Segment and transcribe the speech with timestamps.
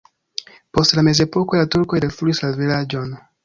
[0.77, 3.17] Post la mezepoko la turkoj detruis la vilaĝon.